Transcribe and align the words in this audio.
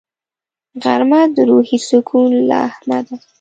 غرمه 0.83 1.21
د 1.35 1.37
روحي 1.49 1.77
سکون 1.87 2.29
لمحه 2.49 2.99
ده 3.07 3.15